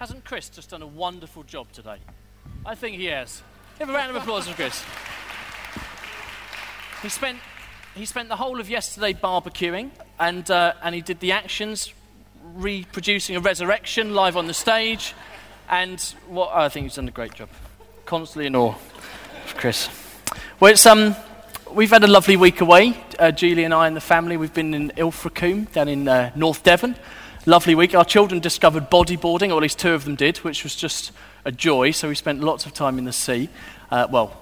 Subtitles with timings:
[0.00, 1.98] Hasn't Chris just done a wonderful job today?
[2.64, 3.42] I think he has.
[3.78, 4.82] Give a round of applause for Chris.
[7.02, 7.36] He spent,
[7.94, 11.92] he spent the whole of yesterday barbecuing, and, uh, and he did the actions,
[12.54, 15.12] reproducing a resurrection live on the stage.
[15.68, 17.50] And what I think he's done a great job.
[18.06, 18.74] Constantly in awe
[19.44, 19.90] of Chris.
[20.60, 21.14] Well, it's, um,
[21.70, 22.96] we've had a lovely week away.
[23.18, 26.62] Uh, Julie and I and the family, we've been in Ilfracombe down in uh, North
[26.62, 26.96] Devon.
[27.46, 27.94] Lovely week.
[27.94, 31.10] Our children discovered bodyboarding, or at least two of them did, which was just
[31.46, 31.90] a joy.
[31.90, 33.48] So we spent lots of time in the sea.
[33.90, 34.36] Uh, well,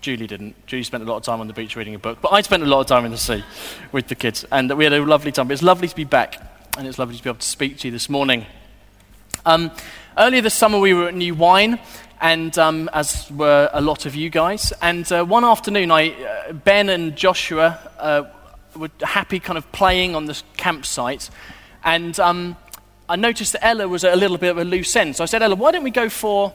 [0.00, 0.54] Julie didn't.
[0.66, 2.62] Julie spent a lot of time on the beach reading a book, but I spent
[2.62, 3.44] a lot of time in the sea
[3.92, 5.48] with the kids, and we had a lovely time.
[5.48, 6.40] But it's lovely to be back,
[6.78, 8.46] and it's lovely to be able to speak to you this morning.
[9.44, 9.70] Um,
[10.16, 11.78] earlier this summer, we were at New Wine,
[12.22, 14.72] and um, as were a lot of you guys.
[14.80, 18.22] And uh, one afternoon, I, uh, Ben and Joshua uh,
[18.74, 21.28] were happy, kind of playing on the campsite,
[21.84, 22.56] and um,
[23.08, 25.16] I noticed that Ella was a little bit of a loose end.
[25.16, 26.52] So I said, Ella, why don't we go for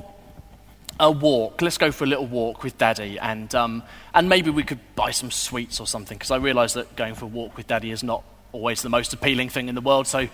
[0.99, 1.61] a walk.
[1.61, 5.11] Let's go for a little walk with Daddy, and um, and maybe we could buy
[5.11, 6.17] some sweets or something.
[6.17, 9.13] Because I realised that going for a walk with Daddy is not always the most
[9.13, 10.07] appealing thing in the world.
[10.07, 10.27] So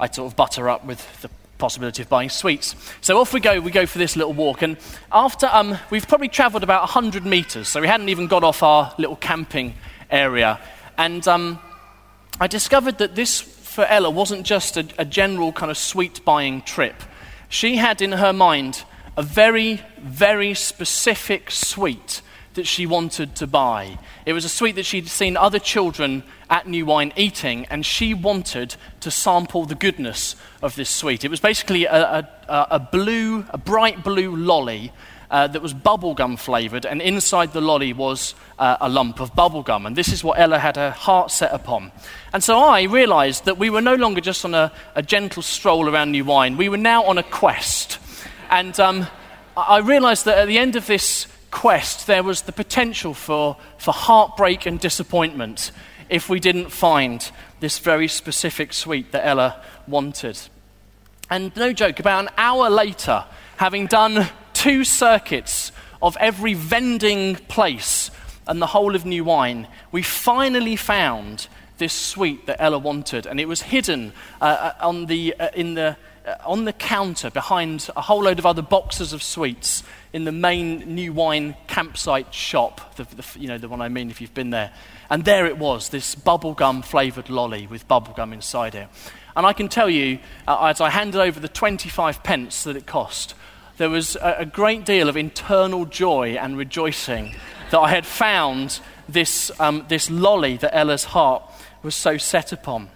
[0.00, 2.74] I sort of butter up with the possibility of buying sweets.
[3.00, 3.60] So off we go.
[3.60, 4.76] We go for this little walk, and
[5.12, 8.92] after um, we've probably travelled about hundred metres, so we hadn't even got off our
[8.98, 9.74] little camping
[10.10, 10.58] area,
[10.98, 11.60] and um,
[12.40, 16.60] I discovered that this for Ella wasn't just a, a general kind of sweet buying
[16.62, 17.02] trip.
[17.48, 18.84] She had in her mind
[19.16, 22.20] a very, very specific sweet
[22.54, 23.98] that she wanted to buy.
[24.26, 28.12] It was a sweet that she'd seen other children at New Wine eating, and she
[28.12, 31.24] wanted to sample the goodness of this sweet.
[31.24, 34.92] It was basically a, a, a blue, a bright blue lolly
[35.32, 39.86] uh, that was bubblegum flavored, and inside the lolly was uh, a lump of bubblegum.
[39.86, 41.90] And this is what Ella had her heart set upon.
[42.34, 45.88] And so I realized that we were no longer just on a, a gentle stroll
[45.88, 47.98] around New Wine, we were now on a quest.
[48.50, 49.06] And um,
[49.56, 53.92] I realized that at the end of this quest, there was the potential for, for
[53.92, 55.72] heartbreak and disappointment
[56.10, 60.38] if we didn't find this very specific sweet that Ella wanted.
[61.30, 63.24] And no joke, about an hour later,
[63.56, 64.28] having done
[64.62, 68.12] two circuits of every vending place
[68.46, 73.26] and the whole of New Wine, we finally found this sweet that Ella wanted.
[73.26, 77.28] And it was hidden uh, uh on the, uh, in the uh, on the counter
[77.28, 82.32] behind a whole load of other boxes of sweets in the main new wine campsite
[82.32, 84.72] shop, the, the, you know, the one I mean if you've been there.
[85.10, 88.86] And there it was, this bubblegum flavoured lolly with bubblegum inside it.
[89.34, 92.86] And I can tell you, uh, as I handed over the 25 pence that it
[92.86, 93.34] cost,
[93.76, 97.34] there was a, a great deal of internal joy and rejoicing
[97.70, 101.42] that I had found this, um, this lolly that Ella's heart
[101.82, 102.88] was so set upon.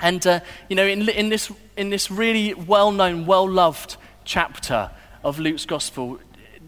[0.00, 4.90] And, uh, you know, in, in, this, in this really well known, well loved chapter
[5.22, 6.18] of Luke's Gospel,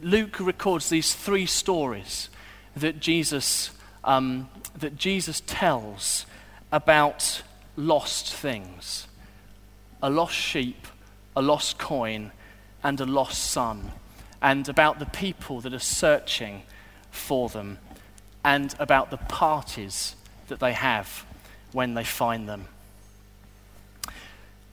[0.03, 2.29] Luke records these three stories
[2.77, 3.71] that Jesus,
[4.05, 6.27] um, that Jesus tells
[6.71, 7.43] about
[7.77, 9.07] lost things
[10.03, 10.89] a lost sheep,
[11.37, 12.33] a lost coin,
[12.83, 13.93] and a lost son,
[14.41, 16.63] and about the people that are searching
[17.11, 17.79] for them,
[18.45, 20.17] and about the parties
[20.49, 21.25] that they have
[21.73, 22.67] when they find them.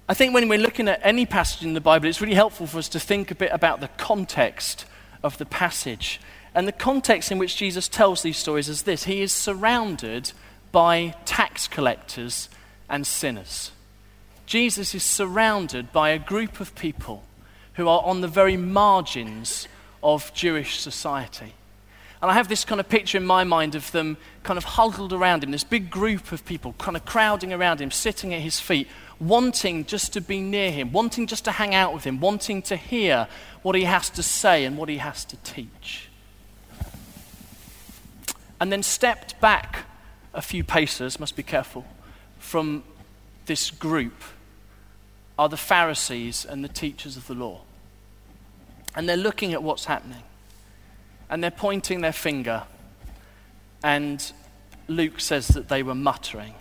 [0.07, 2.79] I think when we're looking at any passage in the Bible, it's really helpful for
[2.79, 4.85] us to think a bit about the context
[5.21, 6.19] of the passage.
[6.55, 10.31] And the context in which Jesus tells these stories is this He is surrounded
[10.71, 12.49] by tax collectors
[12.89, 13.71] and sinners.
[14.47, 17.23] Jesus is surrounded by a group of people
[17.79, 19.65] who are on the very margins
[20.03, 21.53] of Jewish society.
[22.21, 25.13] And I have this kind of picture in my mind of them kind of huddled
[25.13, 28.59] around him, this big group of people kind of crowding around him, sitting at his
[28.59, 32.61] feet, wanting just to be near him, wanting just to hang out with him, wanting
[32.63, 33.29] to hear
[33.61, 36.09] what he has to say and what he has to teach.
[38.59, 39.85] And then stepped back
[40.33, 41.85] a few paces, must be careful,
[42.39, 42.83] from
[43.45, 44.21] this group
[45.37, 47.61] are the Pharisees and the teachers of the law.
[48.95, 50.23] And they're looking at what's happening.
[51.29, 52.63] And they're pointing their finger.
[53.83, 54.31] And
[54.87, 56.55] Luke says that they were muttering.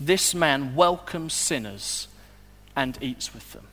[0.00, 2.08] This man welcomes sinners
[2.74, 3.66] and eats with them.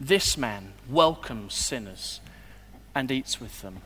[0.00, 2.20] This man welcomes sinners
[2.94, 3.78] and eats with them.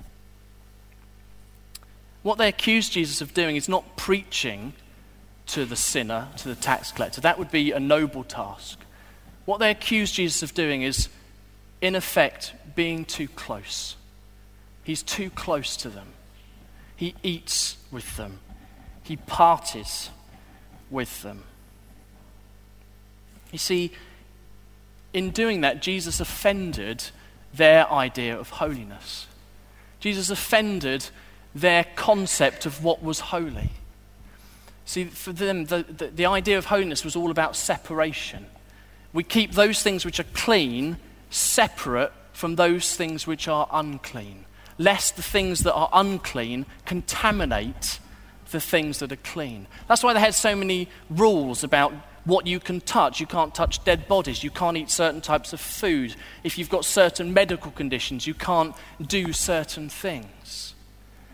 [2.23, 4.75] What they accuse Jesus of doing is not preaching
[5.49, 7.21] to the sinner, to the tax collector.
[7.21, 8.79] That would be a noble task.
[9.44, 11.09] What they accuse Jesus of doing is,
[11.82, 13.96] in effect, being too close.
[14.84, 16.06] He's too close to them.
[16.96, 18.38] He eats with them,
[19.02, 20.08] he parties
[20.90, 21.43] with them.
[23.50, 23.93] You see,
[25.12, 27.05] in doing that, Jesus offended
[27.52, 29.26] their idea of holiness.
[30.00, 31.06] Jesus offended
[31.55, 33.70] their concept of what was holy.
[34.87, 38.46] See, for them, the, the, the, idea of holiness was all about separation.
[39.12, 40.96] We keep those things which are clean
[41.32, 44.44] separate from those things which are unclean,
[44.79, 47.99] lest the things that are unclean contaminate
[48.50, 49.67] the things that are clean.
[49.88, 51.93] That's why they had so many rules about
[52.25, 53.19] what you can touch.
[53.19, 54.44] You can't touch dead bodies.
[54.44, 56.14] You can't eat certain types of food.
[56.44, 60.75] If you've got certain medical conditions, you can't do certain things.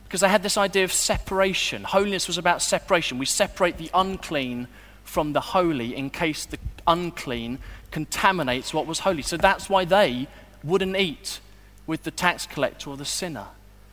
[0.04, 1.84] Because they had this idea of separation.
[1.84, 3.18] Holiness was about separation.
[3.18, 4.68] We separate the unclean
[5.04, 7.58] from the holy in case the unclean
[7.90, 9.22] contaminates what was holy.
[9.22, 10.28] So that's why they
[10.62, 11.40] wouldn't eat
[11.86, 13.46] with the tax collector or the sinner,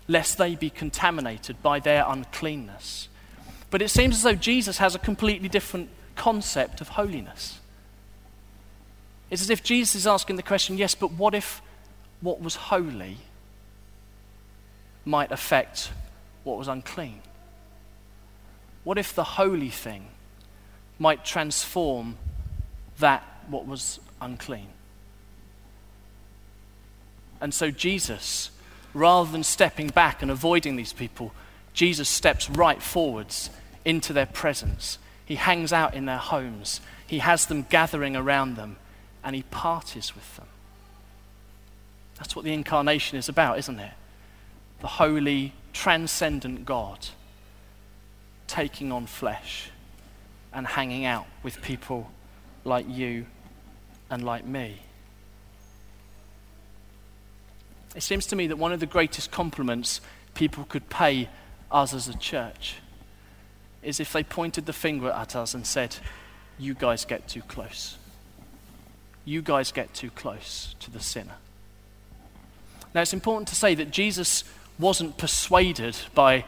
[0.08, 3.08] lest they be contaminated by their uncleanness.
[3.70, 7.60] But it seems as though Jesus has a completely different concept of holiness.
[9.30, 11.62] It's as if Jesus is asking the question yes, but what if
[12.22, 13.18] what was holy
[15.04, 15.92] might affect
[16.44, 17.22] what was unclean?
[18.84, 20.08] What if the holy thing
[21.00, 22.18] might transform
[23.00, 24.68] that what was unclean?
[27.42, 28.52] And so Jesus,
[28.94, 31.34] rather than stepping back and avoiding these people,
[31.74, 33.50] Jesus steps right forwards
[33.84, 36.82] into their presence he hangs out in their homes.
[37.08, 38.78] He has them gathering around them
[39.24, 40.46] and he parties with them.
[42.18, 43.92] That's what the incarnation is about, isn't it?
[44.82, 47.08] The holy, transcendent God
[48.48, 49.72] taking on flesh
[50.54, 52.12] and hanging out with people
[52.66, 53.26] like you
[54.10, 54.80] and like me.
[57.96, 60.02] It seems to me that one of the greatest compliments
[60.34, 61.30] people could pay
[61.72, 62.76] us as a church
[63.82, 65.96] is if they pointed the finger at us and said,
[66.58, 67.98] You guys get too close.
[69.24, 71.36] You guys get too close to the sinner.
[72.94, 74.44] Now, it's important to say that Jesus
[74.78, 76.46] wasn't persuaded by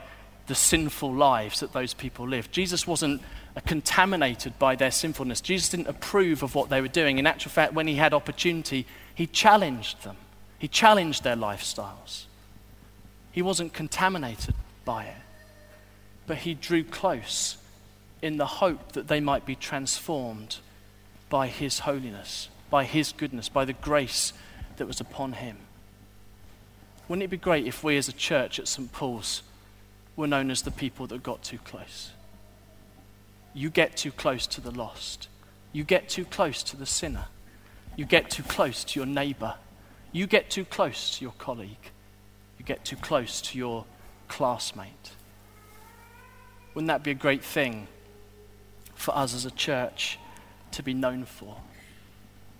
[0.47, 2.51] the sinful lives that those people lived.
[2.51, 3.21] Jesus wasn't
[3.61, 5.41] contaminated by their sinfulness.
[5.41, 7.17] Jesus didn't approve of what they were doing.
[7.17, 10.17] In actual fact, when he had opportunity, he challenged them,
[10.59, 12.25] he challenged their lifestyles.
[13.31, 15.15] He wasn't contaminated by it
[16.27, 17.57] but he drew close
[18.21, 20.57] in the hope that they might be transformed
[21.29, 24.33] by his holiness, by his goodness, by the grace
[24.75, 25.57] that was upon him.
[27.07, 28.91] Wouldn't it be great if we as a church at St.
[28.91, 29.41] Paul's
[30.17, 32.11] were known as the people that got too close?
[33.57, 35.29] You get too close to the lost.
[35.73, 37.25] You get too close to the sinner.
[37.95, 39.55] You get too close to your neighbor.
[40.11, 41.89] You get too close to your colleague.
[42.59, 43.85] You get too close to your
[44.27, 45.13] classmate.
[46.75, 47.87] Wouldn't that be a great thing
[48.93, 50.19] for us as a church
[50.73, 51.57] to be known for?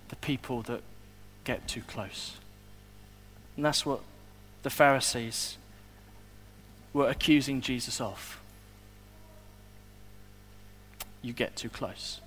[0.08, 0.82] The people that
[1.44, 2.38] get too close.
[3.54, 4.00] And that's what
[4.64, 5.58] the Pharisees
[6.92, 8.40] were accusing Jesus of.
[11.22, 12.20] You get too close.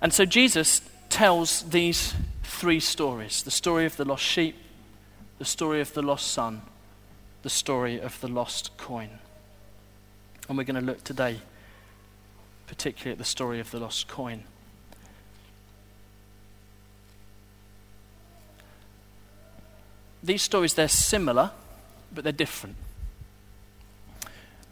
[0.00, 4.56] And so Jesus tells these three stories the story of the lost sheep,
[5.38, 6.62] the story of the lost son,
[7.42, 9.10] the story of the lost coin.
[10.48, 11.40] And we're going to look today,
[12.66, 14.44] particularly at the story of the lost coin.
[20.22, 21.52] These stories, they're similar,
[22.12, 22.76] but they're different.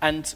[0.00, 0.34] And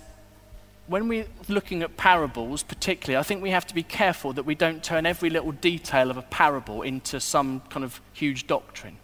[0.88, 4.54] when we're looking at parables, particularly, I think we have to be careful that we
[4.54, 8.96] don't turn every little detail of a parable into some kind of huge doctrine.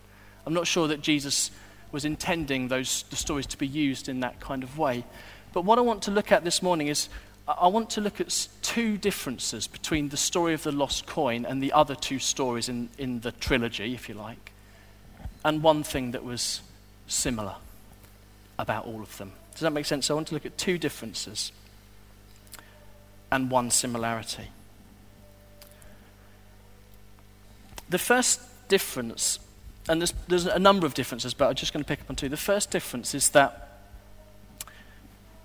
[0.46, 1.50] I'm not sure that Jesus
[1.92, 5.04] was intending those the stories to be used in that kind of way.
[5.52, 7.08] But what I want to look at this morning is
[7.46, 11.62] I want to look at two differences between the story of the lost coin and
[11.62, 14.52] the other two stories in, in the trilogy, if you like,
[15.44, 16.62] and one thing that was
[17.06, 17.56] similar
[18.58, 19.32] about all of them.
[19.52, 20.06] Does that make sense?
[20.06, 21.52] So I want to look at two differences
[23.30, 24.48] and one similarity.
[27.88, 29.38] The first difference,
[29.88, 32.16] and there's, there's a number of differences, but I'm just going to pick up on
[32.16, 32.28] two.
[32.28, 33.80] The first difference is that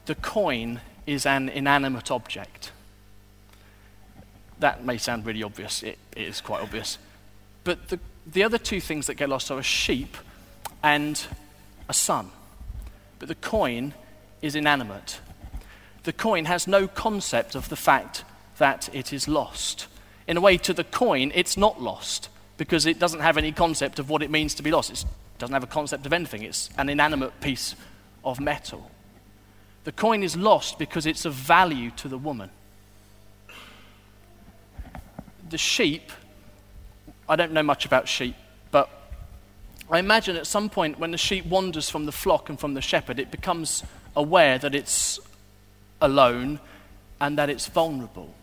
[0.05, 2.71] the coin is an inanimate object.
[4.59, 6.97] That may sound really obvious, it, it is quite obvious.
[7.63, 10.17] But the, the other two things that get lost are a sheep
[10.81, 11.21] and
[11.87, 12.31] a son.
[13.19, 13.93] But the coin
[14.41, 15.19] is inanimate.
[16.03, 18.23] The coin has no concept of the fact
[18.57, 19.87] that it is lost.
[20.27, 23.99] In a way, to the coin, it's not lost because it doesn't have any concept
[23.99, 24.91] of what it means to be lost.
[24.91, 25.05] It
[25.37, 26.43] doesn't have a concept of anything.
[26.43, 27.75] It's an inanimate piece
[28.23, 28.91] of metal.
[29.85, 32.49] The coin is lost because it's of value to the woman.
[35.49, 36.11] The sheep
[37.29, 38.35] I don't know much about sheep,
[38.71, 38.89] but
[39.89, 42.81] I imagine at some point when the sheep wanders from the flock and from the
[42.81, 43.83] shepherd, it becomes
[44.15, 45.19] aware that it's
[46.01, 46.59] alone
[47.19, 48.33] and that it's vulnerable.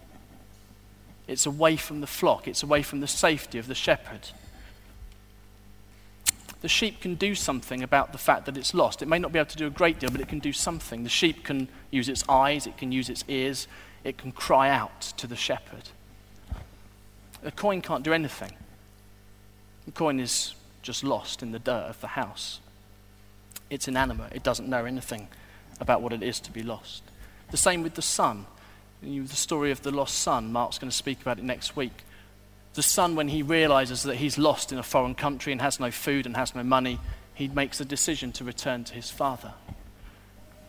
[1.27, 4.29] It's away from the flock, it's away from the safety of the shepherd.
[6.63, 9.03] The sheep can do something about the fact that it's lost.
[9.03, 11.05] It may not be able to do a great deal, but it can do something.
[11.05, 13.69] The sheep can use its eyes, it can use its ears,
[14.05, 15.91] it can cry out to the shepherd.
[17.45, 18.53] A coin can't do anything.
[19.85, 22.61] The coin is just lost in the dirt of the house.
[23.69, 25.29] It's inanimate, it doesn't know anything
[25.81, 27.03] about what it is to be lost.
[27.51, 28.47] The same with the son.
[29.03, 32.05] The story of the lost son, Mark's going to speak about it next week.
[32.75, 35.91] The son, when he realizes that he's lost in a foreign country and has no
[35.91, 36.99] food and has no money,
[37.35, 39.55] he makes a decision to return to his father.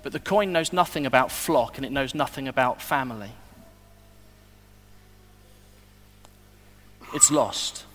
[0.03, 3.31] But the coin knows nothing about flock and it knows nothing about family.
[7.13, 7.85] It's lost.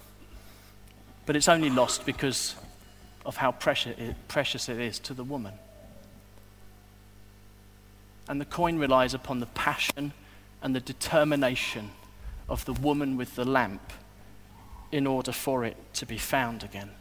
[1.25, 2.57] But it's only lost because
[3.25, 5.53] of how precious it is to the woman.
[8.33, 10.15] And the coin relies upon the passion
[10.62, 11.91] and the determination
[12.49, 13.93] of the woman with the lamp
[14.91, 16.93] in order for it to be found again.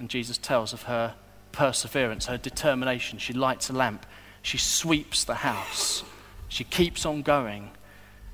[0.00, 1.14] And Jesus tells of her
[1.52, 3.20] perseverance, her determination.
[3.20, 4.06] She lights a lamp,
[4.42, 6.02] she sweeps the house,
[6.48, 7.70] she keeps on going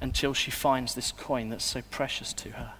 [0.00, 2.72] until she finds this coin that's so precious to her.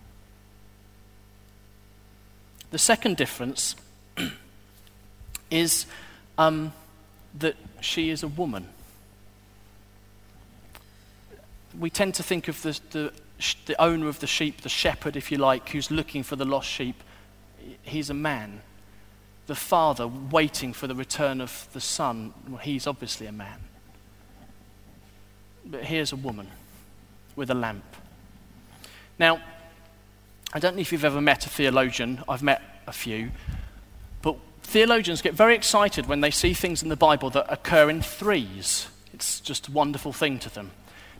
[2.71, 3.77] The second difference
[5.51, 5.85] is
[6.39, 6.73] um,
[7.39, 8.69] that she is a woman.
[11.79, 13.13] We tend to think of the, the,
[13.67, 16.69] the owner of the sheep, the shepherd, if you like, who's looking for the lost
[16.69, 17.03] sheep.
[17.83, 18.61] He's a man.
[19.47, 23.61] The father waiting for the return of the son, well, he's obviously a man.
[25.65, 26.49] But here's a woman
[27.35, 27.85] with a lamp.
[29.19, 29.41] Now,
[30.53, 33.31] I don't know if you've ever met a theologian, I've met a few,
[34.67, 38.89] theologians get very excited when they see things in the Bible that occur in threes.
[39.15, 40.73] It's just a wonderful thing to them.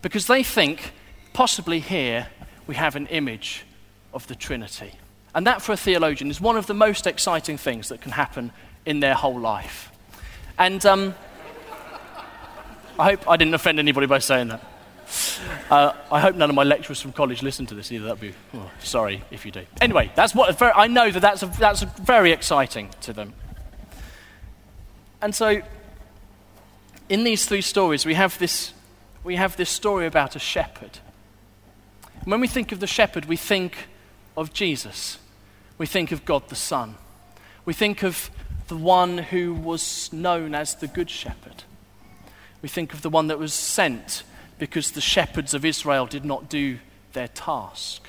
[0.03, 0.93] Because they think,
[1.33, 2.29] possibly here,
[2.67, 3.65] we have an image
[4.13, 4.93] of the Trinity.
[5.35, 8.53] And that, for a theologian, is one of the most exciting things that can happen
[8.85, 9.93] in their whole life.
[10.59, 11.15] And um,
[12.99, 14.65] I hope I didn't offend anybody by saying that.
[15.71, 18.07] Uh, I hope none of my lecturers from college listen to this either.
[18.07, 19.65] That'd be oh, sorry if you do.
[19.81, 23.33] Anyway, that's what I know that that's a, that's a very exciting to them.
[25.23, 25.63] And so,
[27.09, 28.73] in these three stories, we have this
[29.25, 30.99] we have this story about a shepherd.
[32.25, 33.89] When we think of the shepherd, we think
[34.37, 35.19] of Jesus.
[35.79, 36.97] We think of God the Son.
[37.65, 38.31] We think of
[38.69, 41.65] the one who was known as the Good Shepherd.
[42.63, 44.23] We think of the one that was sent
[44.59, 46.79] because the shepherds of Israel did not do
[47.13, 48.03] their task.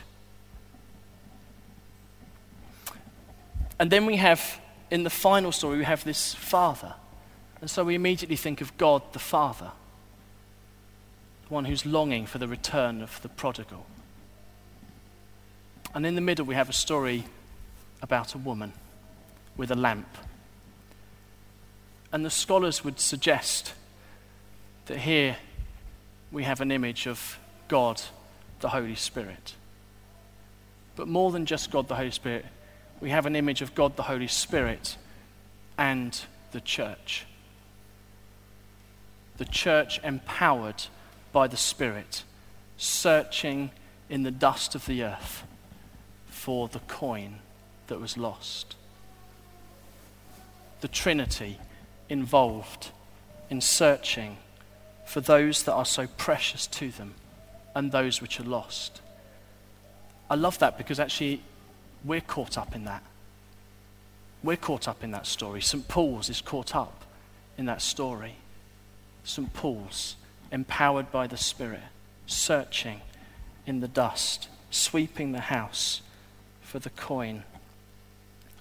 [3.79, 6.95] And then we have, in the final story, we have this father.
[7.61, 9.71] And so we immediately think of God the Father,
[11.47, 13.85] the one who's longing for the return of the prodigal.
[15.93, 17.25] And in the middle, we have a story
[18.01, 18.73] about a woman
[19.55, 20.17] with a lamp.
[22.11, 23.73] And the scholars would suggest
[24.85, 25.37] that here
[26.31, 28.01] we have an image of God,
[28.59, 29.55] the Holy Spirit.
[30.95, 32.45] But more than just God, the Holy Spirit,
[32.99, 34.97] we have an image of God, the Holy Spirit,
[35.77, 36.19] and
[36.51, 37.25] the church.
[39.37, 40.83] The church empowered
[41.31, 42.23] by the Spirit,
[42.77, 43.71] searching
[44.09, 45.43] in the dust of the earth
[46.27, 47.39] for the coin
[47.87, 48.75] that was lost.
[50.81, 51.59] The Trinity
[52.09, 52.91] involved
[53.49, 54.37] in searching
[55.07, 57.13] for those that are so precious to them
[57.73, 59.01] and those which are lost.
[60.29, 61.41] I love that because actually
[62.03, 63.01] we're caught up in that.
[64.43, 65.61] We're caught up in that story.
[65.61, 65.87] St.
[65.87, 67.05] Paul's is caught up
[67.57, 68.35] in that story.
[69.23, 69.53] St.
[69.53, 70.17] Paul's,
[70.51, 71.79] empowered by the Spirit,
[72.25, 72.99] searching
[73.65, 76.01] in the dust, sweeping the house
[76.61, 77.43] for the coin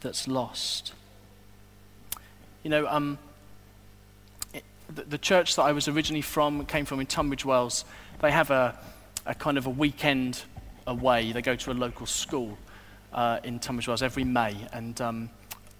[0.00, 0.92] that's lost.
[2.62, 3.18] You know, um,
[4.94, 7.84] the, church that I was originally from, came from in Tunbridge Wells,
[8.20, 8.78] they have a,
[9.24, 10.42] a kind of a weekend
[10.86, 11.32] away.
[11.32, 12.56] They go to a local school
[13.12, 14.56] uh, in Tunbridge Wells every May.
[14.72, 15.30] And um,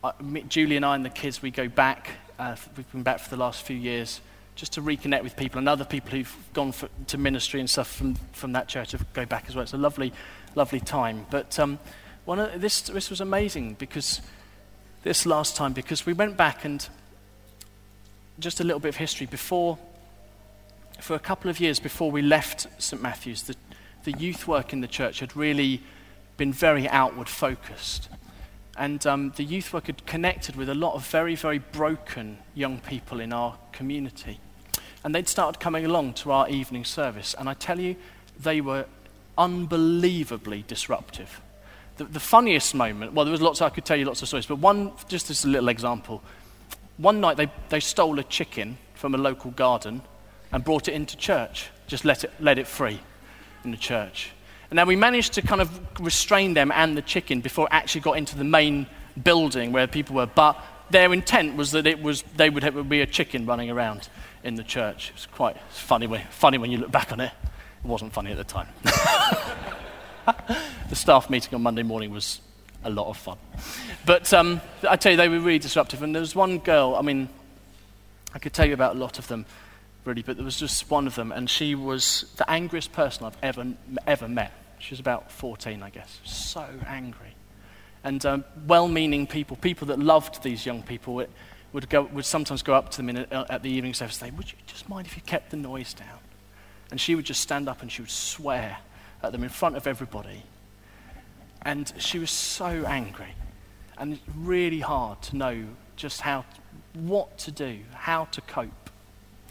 [0.03, 0.13] I,
[0.49, 2.11] Julie and I and the kids, we go back.
[2.39, 4.21] Uh, we've been back for the last few years
[4.57, 7.93] just to reconnect with people and other people who've gone for, to ministry and stuff
[7.93, 9.63] from, from that church to go back as well.
[9.63, 10.13] It's a lovely,
[10.55, 11.27] lovely time.
[11.31, 11.79] But um,
[12.25, 14.23] one of, this, this was amazing because
[15.03, 16.89] this last time, because we went back and
[18.39, 19.27] just a little bit of history.
[19.27, 19.79] Before,
[21.01, 23.01] for a couple of years before we left St.
[23.01, 23.57] Matthew's, the,
[24.05, 25.83] the youth work in the church had really
[26.37, 28.09] been very outward focused.
[28.77, 32.79] And um, the youth work had connected with a lot of very, very broken young
[32.79, 34.39] people in our community.
[35.03, 37.35] And they'd started coming along to our evening service.
[37.39, 37.97] And I tell you,
[38.39, 38.87] they were
[39.39, 41.41] unbelievably disruptive.
[41.97, 44.47] The, the funniest moment, well, there was lots, I could tell you lots of stories,
[44.47, 46.23] but one, just as a little example.
[46.99, 50.03] One night they, they stole a chicken from a local garden
[50.53, 53.01] and brought it into church, just let it, let it free
[53.65, 54.31] in the church.
[54.71, 58.01] And then we managed to kind of restrain them and the chicken before it actually
[58.01, 58.87] got into the main
[59.23, 60.27] building where people were.
[60.27, 60.61] But
[60.91, 64.09] their intent was that it was, they would, have, would be a chicken running around
[64.43, 65.11] in the church.
[65.11, 67.33] It was quite funny, when, funny when you look back on it.
[67.85, 68.69] It wasn't funny at the time.
[70.89, 72.41] the staff meeting on Monday morning was
[72.85, 73.39] a lot of fun.
[74.05, 76.03] But um, I tell you, they were really disruptive.
[76.03, 77.29] And there was one girl, I mean,
[78.35, 79.47] I could tell you about a lot of them,
[80.05, 83.39] really, but there was just one of them, and she was the angriest person I've
[83.43, 83.67] ever,
[84.07, 84.53] ever met.
[84.79, 86.21] She was about 14, I guess.
[86.25, 87.35] So angry.
[88.05, 91.31] And um, well meaning people, people that loved these young people, would,
[91.73, 94.31] would, go, would sometimes go up to them in a, at the evening service and
[94.31, 96.19] say, Would you just mind if you kept the noise down?
[96.91, 98.79] And she would just stand up and she would swear
[99.23, 100.43] at them in front of everybody.
[101.67, 103.35] And she was so angry.
[103.99, 105.65] And it's really hard to know
[105.97, 106.45] just how,
[106.95, 108.89] what to do, how to cope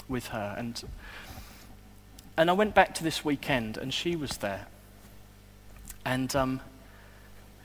[0.07, 0.55] with her.
[0.57, 0.81] And,
[2.37, 4.67] and I went back to this weekend and she was there.
[6.05, 6.61] And um,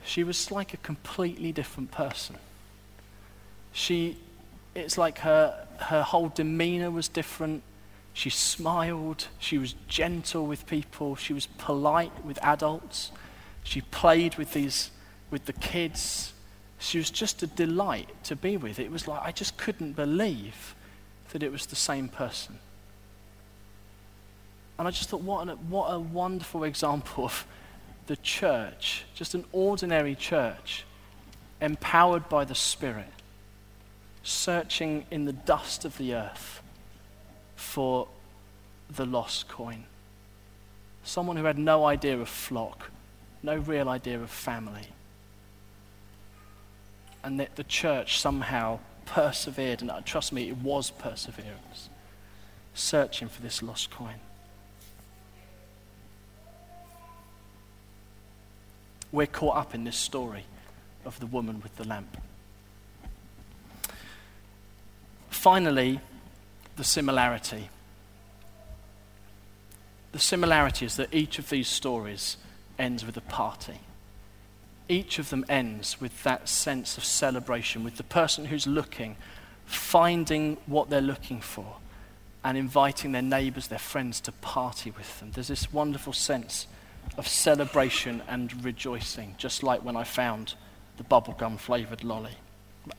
[0.03, 2.35] she was like a completely different person.
[3.71, 4.17] She,
[4.75, 7.63] it's like her, her whole demeanor was different.
[8.11, 9.27] She smiled.
[9.39, 11.15] She was gentle with people.
[11.15, 13.11] She was polite with adults.
[13.63, 14.91] She played with these,
[15.29, 16.33] with the kids.
[16.79, 18.79] She was just a delight to be with.
[18.79, 20.75] It was like I just couldn't believe
[21.31, 22.59] that it was the same person.
[24.77, 27.45] And I just thought, what, an, what a wonderful example of
[28.07, 30.85] the church, just an ordinary church,
[31.61, 33.13] empowered by the Spirit,
[34.23, 36.61] searching in the dust of the earth
[37.55, 38.07] for
[38.89, 39.85] the lost coin.
[41.03, 42.89] Someone who had no idea of flock,
[43.43, 44.87] no real idea of family.
[47.23, 51.89] And that the church somehow persevered, and uh, trust me, it was perseverance,
[52.73, 54.15] searching for this lost coin.
[59.11, 60.45] We're caught up in this story
[61.03, 62.17] of the woman with the lamp.
[65.29, 65.99] Finally,
[66.77, 67.69] the similarity.
[70.11, 72.37] The similarity is that each of these stories
[72.81, 73.79] ends with a party.
[74.89, 79.15] Each of them ends with that sense of celebration, with the person who's looking,
[79.65, 81.77] finding what they're looking for,
[82.43, 85.31] and inviting their neighbors, their friends to party with them.
[85.31, 86.67] There's this wonderful sense
[87.17, 90.55] of celebration and rejoicing, just like when I found
[90.97, 92.35] the bubblegum flavored lolly.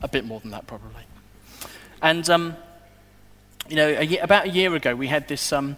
[0.01, 1.03] A bit more than that, probably.
[2.01, 2.55] And um,
[3.69, 5.77] you know, a year, about a year ago, we had this, um,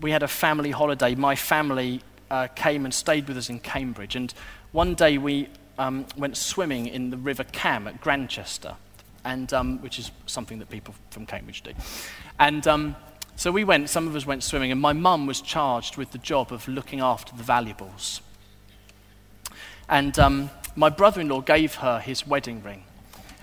[0.00, 1.14] we had a family holiday.
[1.14, 4.16] My family uh, came and stayed with us in Cambridge.
[4.16, 4.32] And
[4.72, 8.74] one day we um, went swimming in the River Cam at Grantchester,
[9.22, 11.72] and, um, which is something that people from Cambridge do.
[12.40, 12.96] And um,
[13.36, 16.18] so we went, some of us went swimming, and my mum was charged with the
[16.18, 18.22] job of looking after the valuables.
[19.90, 22.84] And um, my brother in law gave her his wedding ring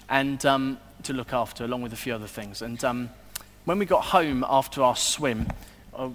[0.10, 2.64] and, um, to look after, along with a few other things.
[2.64, 3.10] And
[3.66, 5.48] when we got home after our swim,
[5.94, 6.10] uh,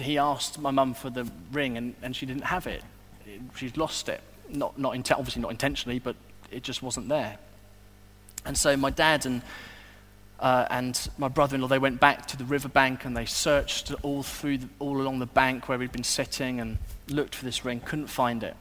[0.00, 2.82] he asked my mum for the ring, and, and she didn't have it.
[3.54, 4.20] She'd lost it.
[4.50, 6.16] Not, not in, obviously not intentionally, but
[6.50, 7.38] it just wasn't there.
[8.44, 9.42] And so my dad and,
[10.40, 14.58] uh, and my brother-in-law, they went back to the riverbank and they searched all, through
[14.58, 18.06] the, all along the bank where we'd been sitting and looked for this ring, couldn't
[18.06, 18.56] find it.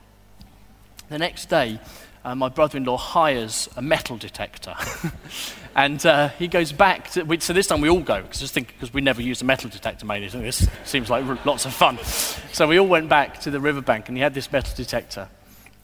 [1.10, 1.80] The next day,
[2.28, 4.76] uh, my brother in law hires a metal detector.
[5.78, 9.00] and uh, he goes back to, we, so this time we all go, because we
[9.00, 11.98] never used a metal detector mainly, so this seems like lots of fun.
[12.52, 15.30] So we all went back to the riverbank and he had this metal detector.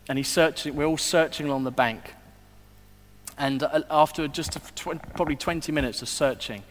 [0.09, 2.13] And he's searching, we're all searching along the bank.
[3.37, 6.63] And uh, after just tw- probably 20 minutes of searching,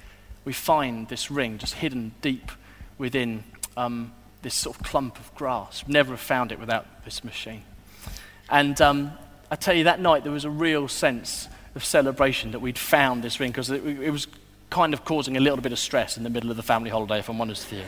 [0.45, 2.53] we find this ring just hidden deep
[2.99, 3.43] within
[3.79, 5.83] um, this sort of clump of grass.
[5.89, 7.63] Never have found it without this machine.
[8.51, 9.13] And um,
[9.53, 13.23] I tell you, that night there was a real sense of celebration that we'd found
[13.23, 14.27] this ring because it, it, was
[14.71, 17.19] kind of causing a little bit of stress in the middle of the family holiday,
[17.19, 17.87] if I'm honest with you.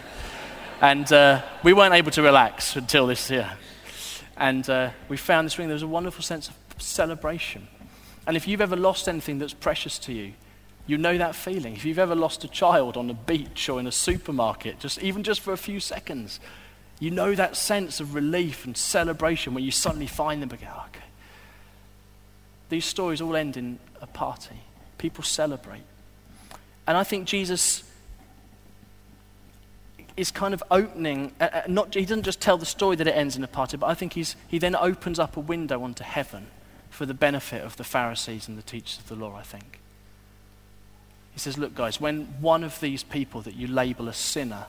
[0.83, 3.51] And uh, we weren't able to relax until this year.
[4.37, 5.69] And uh, we found this ring.
[5.69, 7.67] There was a wonderful sense of celebration.
[8.27, 10.35] And if you've ever lost anything that's precious to you,
[10.87, 11.77] you know that feeling.
[11.77, 15.23] If you've ever lost a child on a beach or in a supermarket, just even
[15.23, 16.41] just for a few seconds,
[17.01, 20.71] You know that sense of relief and celebration when you suddenly find them again.
[20.89, 21.05] Okay.
[22.75, 24.57] These stories all end in a party.
[24.99, 25.85] People celebrate.
[26.89, 27.85] And I think Jesus
[30.17, 33.13] is kind of opening, uh, uh, not, he doesn't just tell the story that it
[33.13, 36.03] ends in a party, but I think he's, he then opens up a window onto
[36.03, 36.49] heaven
[36.91, 39.79] for the benefit of the Pharisees and the teachers of the law, I think.
[41.33, 44.67] He says, Look, guys, when one of these people that you label a sinner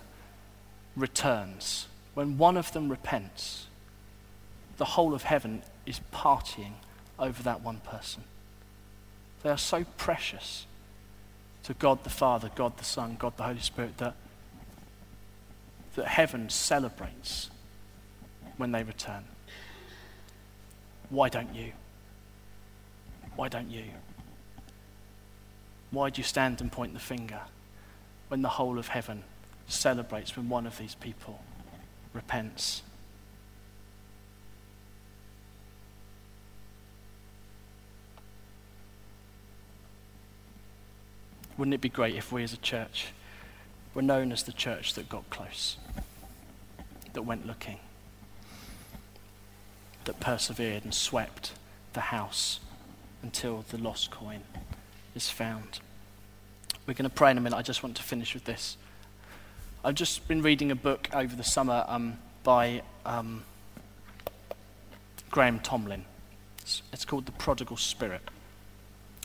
[0.95, 3.65] returns, when one of them repents,
[4.77, 6.73] the whole of heaven is partying
[7.19, 8.23] over that one person.
[9.43, 10.65] They are so precious
[11.63, 14.15] to God the Father, God the Son, God the Holy Spirit that
[15.95, 17.49] that heaven celebrates
[18.57, 19.23] when they return.
[21.09, 21.71] Why don't you?
[23.35, 23.85] Why don't you?
[25.91, 27.41] Why do you stand and point the finger
[28.27, 29.23] when the whole of heaven
[29.67, 31.41] celebrates when one of these people
[32.13, 32.81] repents?
[41.57, 43.07] Wouldn't it be great if we as a church
[43.93, 45.77] were known as the church that got close,
[47.13, 47.79] that went looking,
[50.03, 51.53] that persevered and swept
[51.93, 52.59] the house
[53.23, 54.41] until the lost coin
[55.15, 55.79] is found.
[56.85, 57.55] We're going to pray in a minute.
[57.55, 58.77] I just want to finish with this.
[59.83, 63.43] I've just been reading a book over the summer um, by um,
[65.31, 66.05] Graham Tomlin.
[66.61, 68.21] It's, it's called The Prodigal Spirit.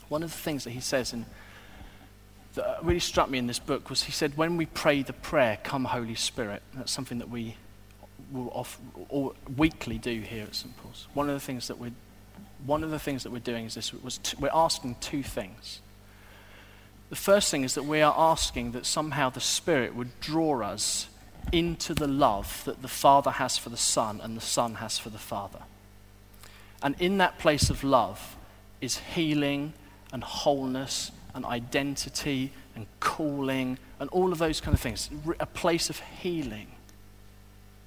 [0.07, 1.25] One of the things that he says in
[2.55, 5.57] that really struck me in this book was he said, when we pray the prayer,
[5.63, 7.55] Come Holy Spirit, that's something that we
[8.31, 8.79] will off,
[9.57, 10.75] weekly do here at St.
[10.77, 11.07] Paul's.
[11.13, 11.93] One of the things that we're,
[12.65, 15.81] one of the things that we're doing is this, was t- we're asking two things.
[17.09, 21.07] The first thing is that we are asking that somehow the Spirit would draw us
[21.51, 25.09] into the love that the Father has for the Son and the Son has for
[25.09, 25.59] the Father.
[26.81, 28.37] And in that place of love
[28.79, 29.73] is healing
[30.13, 35.09] and wholeness and identity and calling and all of those kind of things.
[35.39, 36.67] A place of healing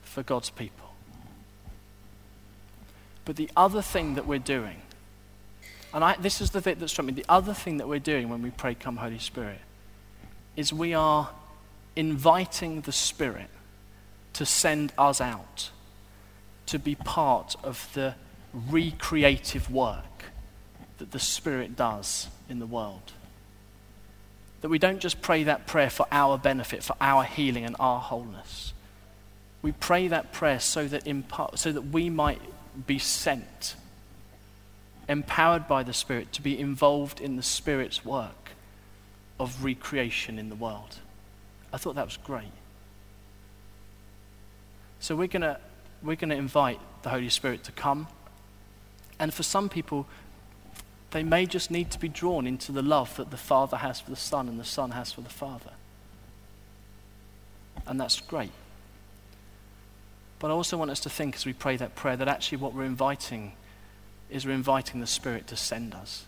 [0.03, 0.93] for God's people.
[3.25, 4.83] But the other thing that we're doing,
[5.93, 8.29] and I, this is the bit that struck me, the other thing that we're doing
[8.29, 9.61] when we pray, Come Holy Spirit,
[10.57, 11.31] is we are
[11.97, 13.49] inviting the Spirit
[14.35, 15.71] to send us out
[16.67, 18.15] to be part of the
[18.53, 20.25] recreative work
[20.99, 23.13] that the Spirit does in the world
[24.65, 28.01] that we don't just pray that prayer for our benefit, for our healing and our
[28.01, 28.73] wholeness.
[29.61, 32.41] We pray that prayer so that, part, so that we might
[32.87, 33.77] be sent,
[35.07, 38.53] empowered by the Spirit, to be involved in the Spirit's work
[39.39, 40.97] of recreation in the world.
[41.71, 42.47] I thought that was great.
[44.99, 45.57] So we're going
[46.03, 48.09] we're going to invite the Holy Spirit to come.
[49.19, 50.07] And for some people,
[51.15, 54.11] they may just need to be drawn into the love that the Father has for
[54.11, 55.71] the Son and the Son has for the Father.
[57.87, 58.51] And that's great.
[60.41, 62.75] But I also want us to think as we pray that prayer that actually what
[62.75, 63.53] we're inviting
[64.29, 66.25] is we're inviting the Spirit to send us,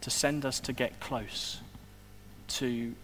[0.00, 1.60] to send us to get close
[2.48, 2.94] to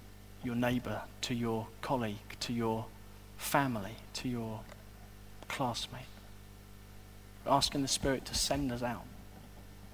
[0.43, 2.87] your neighbor, to your colleague, to your
[3.37, 4.61] family, to your
[5.49, 6.01] classmate.
[7.45, 9.05] We're asking the Spirit to send us out.